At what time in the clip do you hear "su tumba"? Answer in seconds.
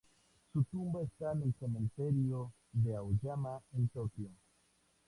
0.51-1.03